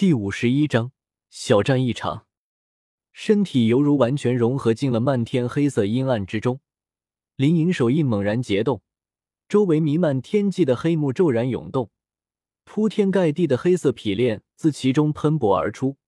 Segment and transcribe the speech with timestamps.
[0.00, 0.92] 第五十一章
[1.28, 2.26] 小战一场。
[3.12, 6.62] 身体犹如完全融合进了漫天黑色阴暗之中，
[7.36, 8.80] 林颖手印猛然结动，
[9.46, 11.90] 周围弥漫天际的黑幕骤然涌动，
[12.64, 15.98] 铺天盖地的黑色匹链自其中喷薄而出，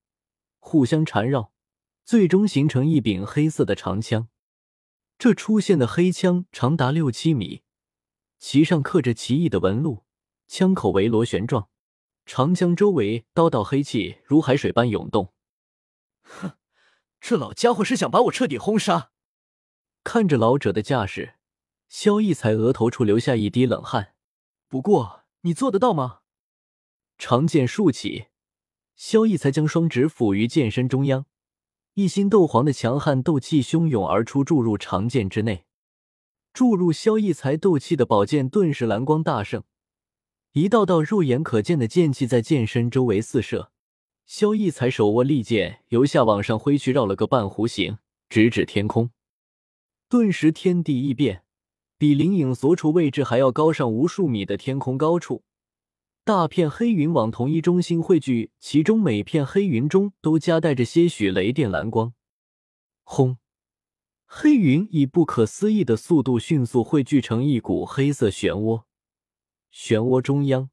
[0.59, 1.53] 互相缠绕，
[2.03, 4.31] 最终形成一柄黑色的长枪。
[5.19, 7.61] 这出现的黑枪长达六七米，
[8.39, 10.05] 其上刻着奇异的纹路，
[10.49, 11.69] 枪口为螺旋状。
[12.25, 15.33] 长江周围刀道黑气如海水般涌动。
[16.23, 16.53] 哼，
[17.21, 19.11] 这老家伙是想把我彻底轰杀。
[20.05, 21.35] 看着老者的架势，
[21.89, 24.15] 萧逸才额头处流下一滴冷汗。
[24.69, 26.21] 不过你做得到吗？
[27.19, 28.27] 长剑竖起，
[28.97, 31.27] 萧逸才将双指抚于剑身中央，
[31.95, 35.67] 一心斗皇的强悍斗气汹涌而出，注入长剑之内。
[36.53, 39.63] 注入萧逸才斗气的宝剑顿时蓝光大盛。
[40.53, 43.73] 一道道肉眼可见的剑气在剑身周围四射，
[44.27, 47.97] 萧逸才手握利剑，由下往上挥去，绕了个半弧形，
[48.29, 49.11] 直指天空。
[50.11, 51.45] 顿时天地异变，
[51.97, 55.43] 比灵影所处位置还要高上无数米的天空高处，
[56.23, 62.13] 大片黑云往同一中心汇聚，其中每片黑云中都夹带着些许雷电蓝光。
[63.05, 63.39] 轰！
[64.27, 68.83] 黑云以不可思议的速度迅速汇聚成一股黑色漩涡。
[69.73, 70.69] 漩涡中央，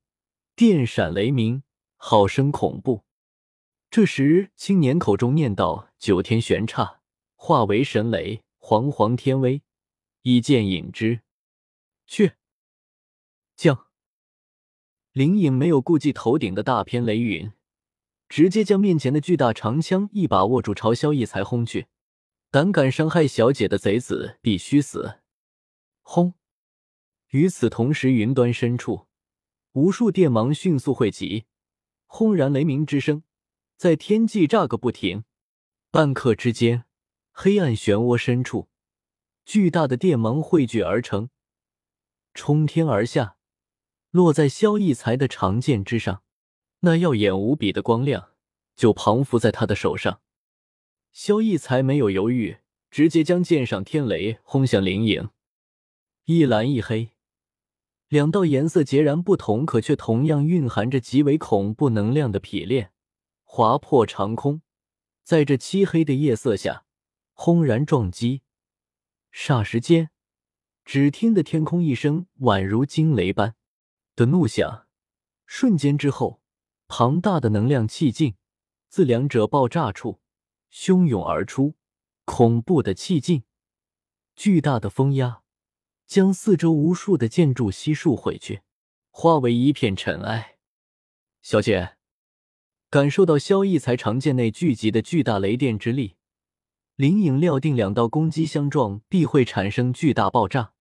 [0.58, 1.64] 电闪雷鸣，
[1.96, 3.06] 好生恐怖。
[3.90, 7.00] 这时，青年口中念道：“九天玄刹
[7.36, 9.64] 化为神雷，煌煌天威，
[10.24, 11.22] 一剑引之。”
[12.06, 12.34] 去，
[13.56, 13.88] 将。
[15.14, 17.54] 灵隐没有顾忌头顶的大片雷云，
[18.28, 21.88] 直接将面前的巨大长枪一把握住，朝萧逸才轰去。
[22.52, 25.20] 胆敢伤害小姐的贼子，必须死！
[26.02, 26.34] 轰！
[27.30, 29.08] 与此同时，云端深处，
[29.74, 31.46] 无数电芒迅速汇集，
[32.08, 33.24] 轰然雷鸣之声
[33.78, 35.24] 在天际炸个不停。
[35.92, 36.86] 半刻之间，
[37.32, 38.70] 黑暗漩涡深处，
[39.46, 41.30] 巨大的电芒汇聚而成，
[42.34, 43.38] 冲天而下，
[44.10, 46.24] 落在萧逸才的长剑之上。
[46.80, 48.32] 那耀眼无比的光亮
[48.76, 50.22] 就磅浮在他的手上。
[51.12, 52.58] 萧逸才没有犹豫，
[52.90, 55.30] 直接将剑上天雷轰向灵影，
[56.26, 57.12] 一蓝一黑。
[58.10, 62.92] 两道颜色截然不同，可却同样蕴含着极为恐怖能量的劈链，
[63.44, 64.64] 划破长空，
[65.24, 66.86] 在这漆黑的夜色下
[67.34, 68.42] 轰然撞击。
[69.32, 70.10] 霎时间，
[70.84, 73.56] 只听得天空一声宛如惊雷般
[74.16, 74.88] 的怒响，
[75.46, 76.42] 瞬间之后，
[76.88, 78.34] 庞大的能量气劲
[78.88, 80.20] 自两者爆炸处
[80.74, 81.76] 汹涌而出，
[82.26, 83.44] 恐怖的气劲，
[84.36, 85.39] 巨大的风压。
[86.10, 88.64] 将四周无数的建筑悉数毁去，
[89.12, 90.58] 化为一片尘埃。
[91.44, 91.98] 小姐，
[92.90, 96.16] 感受到萧逸才长剑内聚集的巨大雷电之力，
[96.96, 100.74] 林颖料定两道攻击相撞必会产生巨大爆炸，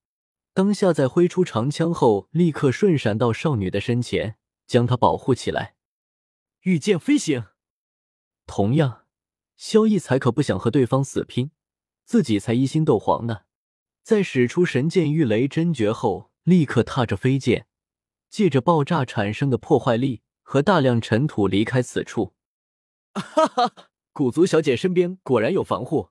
[0.54, 5.74] 当下在挥出长枪后，立刻瞬闪到少女的身前，将她保护起来。
[6.62, 7.44] 御剑飞行。
[8.46, 9.04] 同样，
[9.58, 11.50] 萧逸才可不想和对方死拼，
[12.06, 13.42] 自己才一星斗皇呢。
[14.08, 17.66] 在使出神剑御雷真诀后，立刻踏着飞剑，
[18.30, 22.32] 借着爆炸产生的破坏力和大量尘土离开此处。
[23.12, 26.08] 哈哈，古族小姐身边果然有防护，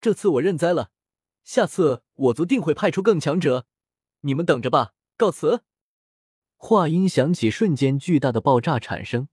[0.00, 0.92] 这次我认栽了。
[1.42, 3.66] 下次我族定会派出更强者，
[4.20, 4.92] 你们等着吧。
[5.16, 5.64] 告辞。
[6.56, 9.26] 话音响起，瞬间巨大的爆炸产生，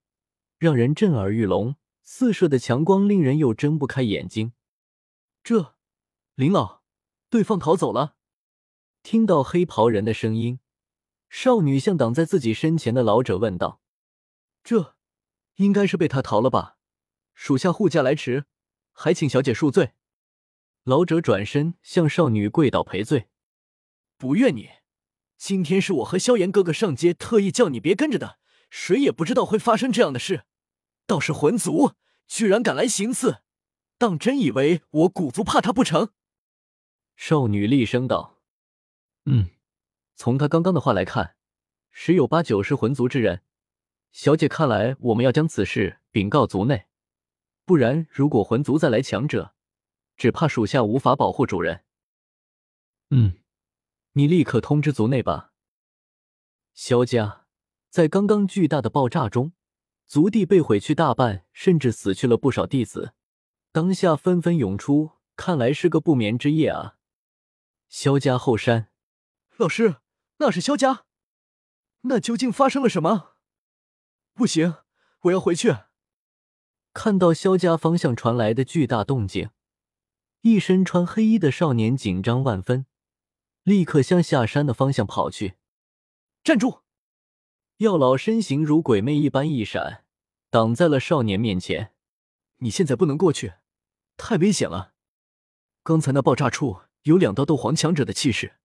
[0.58, 4.54] 让人震耳欲聋，四射的强光令人又睁不开眼睛。
[5.44, 5.76] 这，
[6.34, 6.81] 林老。
[7.31, 8.18] 对方逃走了。
[9.03, 10.59] 听到黑袍人的声音，
[11.30, 13.81] 少女向挡在自己身前的老者问道
[14.66, 14.97] ：“这，
[15.56, 16.75] 应该是被他逃了吧？
[17.34, 18.47] 属下护驾来迟，
[18.91, 19.94] 还请小姐恕罪。”
[20.84, 23.30] 老者转身向少女跪倒赔罪
[24.20, 24.68] ：“不怨你，
[25.38, 28.40] 今天是我和萧炎哥哥上街，特意叫你别跟着的。
[28.70, 30.44] 谁也不知道会发生这样的事，
[31.08, 31.94] 倒是魂族
[32.28, 33.41] 居然敢来行刺，
[33.97, 36.11] 当真以为我古族怕他不成？”
[37.23, 38.40] 少女厉声道
[39.29, 39.52] ：“嗯，
[40.16, 41.35] 从他刚刚的话来看，
[41.91, 43.44] 十有八九是魂族之人。
[44.12, 46.88] 小姐，看来我们要将此事禀告族内，
[47.64, 49.53] 不然如果魂族再来强者，
[50.18, 51.84] 只怕属下无法保护主人。”
[53.12, 53.38] 嗯，
[54.14, 55.53] 你立刻通知族内吧。
[56.73, 57.46] 萧家
[57.91, 59.53] 在刚刚巨大的爆炸中，
[60.08, 63.14] 族地被毁去大半，甚至死去了不少弟子，
[63.72, 66.97] 当下纷纷涌出，看来是个不眠之夜啊。
[67.91, 68.90] 萧家后山，
[69.58, 69.97] 老师，
[70.38, 71.03] 那是萧家，
[72.03, 73.35] 那究竟发生了什么？
[74.34, 74.78] 不行，
[75.23, 75.76] 我要回去。
[76.93, 79.49] 看到萧家方向传来的巨大动静，
[80.40, 82.85] 一身穿黑衣的少年紧张万分，
[83.64, 85.55] 立刻向下山的方向跑去。
[86.46, 86.84] 站住！
[87.79, 90.05] 药老身形如鬼魅一般一闪，
[90.49, 91.94] 挡在了少年面前。
[92.59, 93.55] 你现在不能过去，
[94.16, 94.94] 太危险了。
[95.84, 98.58] 刚才那爆炸处有两道斗皇强者的气势，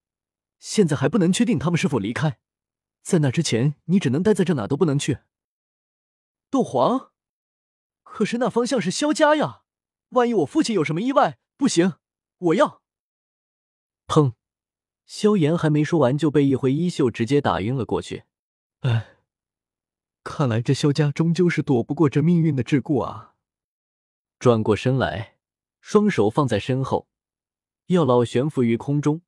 [0.59, 2.39] 现在还不能确定他们是否离开。
[3.01, 5.19] 在那之前，你只能待在这，哪都不能去。
[6.49, 7.11] 斗皇，
[8.03, 9.63] 可是那方向是萧家呀！
[10.09, 11.95] 万一我父亲有什么意外，不行，
[12.37, 12.81] 我要。
[14.07, 14.33] 砰！
[15.05, 18.23] 萧炎还没说完，就被一挥衣袖直接打晕了过去。
[18.81, 19.15] 哎，
[20.23, 23.35] 看来这萧家终究是躲不过这命运的桎梏啊！
[24.37, 25.37] 转过身来，
[25.81, 27.07] 双手放在身后，
[27.87, 29.21] 药老悬浮于空中，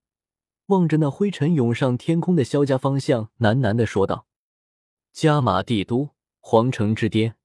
[0.67, 4.27] 望着那灰尘涌上天空的萧家方向，喃喃的说道
[5.11, 6.11] ：“加玛帝都。”
[6.41, 7.35] 皇城之巅，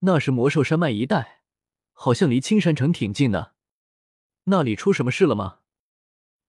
[0.00, 1.44] 那是魔兽山脉一带，
[1.92, 3.54] 好像离青山城挺近的。
[4.44, 5.60] 那里出什么事了吗？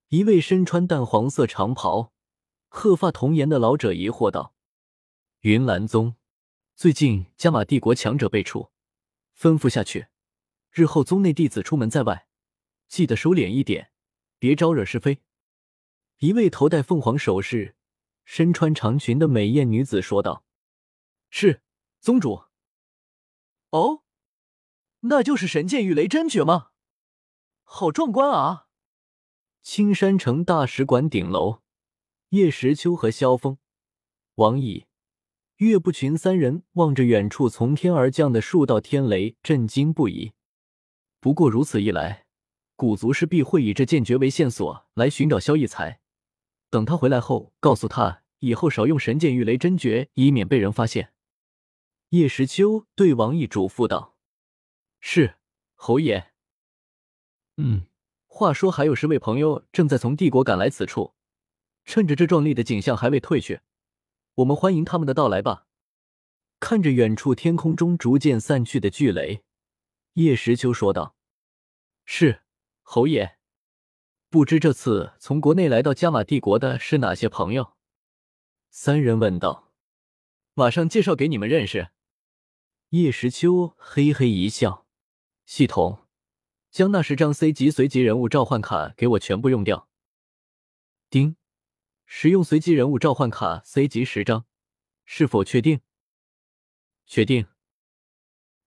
[0.10, 2.12] 一位身穿淡黄色长袍、
[2.68, 4.56] 鹤发童颜的老者疑惑道
[5.42, 6.16] ：“云岚宗，
[6.75, 8.71] 最近加玛帝国强者辈出，
[9.38, 10.07] 吩咐下去，
[10.71, 12.27] 日后宗内弟子出门在外，
[12.88, 13.92] 记得收敛一点，
[14.44, 15.22] 别招惹是非。”
[16.19, 17.78] 一位头戴凤凰首饰、
[18.25, 20.44] 身穿长裙的美艳女子说道
[21.31, 21.62] ：“是。”
[22.04, 22.44] 宗主，
[23.69, 24.04] 哦，
[25.00, 26.72] 那就是神剑御雷真诀吗？
[27.63, 28.68] 好壮观啊！
[29.62, 31.62] 青山城大使馆顶楼，
[32.31, 33.57] 叶时秋和萧峰、
[34.36, 34.86] 王毅、
[35.56, 40.34] 岳不群三人望着远处从天而降的数道天雷，震惊不已。
[41.22, 42.22] 不过如此一来，
[42.75, 45.99] 古族势必会以这剑诀为线索来寻找萧逸才。
[46.69, 51.13] 等他回来后，告诉他以后少用神剑御雷真诀，以免被人发现。
[52.09, 54.17] 叶时秋对王毅嘱咐道
[54.99, 55.35] ：“是
[55.75, 56.31] 侯爷。
[57.57, 57.87] 嗯，
[58.27, 61.13] 话说还有十位朋友正在从帝国赶来此处，
[61.85, 63.61] 趁着这壮丽的景象还未退去，
[64.35, 65.67] 我们欢迎他们的到来吧。”
[66.59, 69.43] 看着远处天空中逐渐散去的巨雷，
[70.13, 71.15] 叶时秋说道
[72.05, 72.43] ：“是
[72.83, 73.39] 侯爷。
[74.30, 77.74] 不知这次从国内来到加玛帝国的是哪些朋友？”
[78.69, 79.71] 三人问道
[80.53, 81.89] ：“马上介绍给你们认识。”
[82.89, 84.85] 叶时秋嘿嘿一笑
[85.45, 86.07] ：“系统，
[86.69, 89.89] 将那十张 C 级随机人物召唤卡给我全部用掉。”
[91.09, 91.35] 丁，
[92.06, 94.45] 使用随机人物召唤卡 C 级十张，
[95.06, 95.81] 是否确定？
[97.06, 97.47] 确定。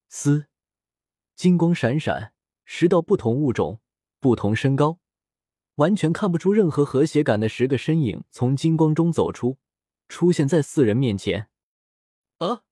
[0.09, 0.47] 嘶，
[1.35, 2.33] 金光闪闪，
[2.65, 3.81] 十道不同物种、
[4.27, 4.99] 不同身高，
[5.77, 9.59] 完全看不出任何和谐感的十个身影从金光中走出，
[10.09, 11.49] 出现在四人面前。
[12.39, 12.63] 啊！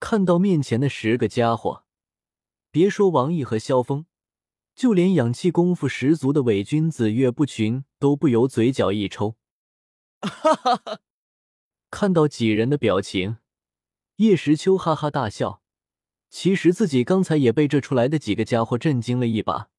[0.00, 1.84] 看到面前的十个家伙，
[2.72, 4.06] 别说王毅和萧峰，
[4.74, 9.36] 就连氧气功夫十足的伪君子岳不群都不由嘴角一抽。
[10.20, 11.00] 哈哈哈！
[11.88, 13.36] 看到几人的表情，
[14.16, 15.62] 叶时秋哈哈大笑。
[16.28, 19.70] 其实自己刚才也被这出来的几个家伙震惊了一把。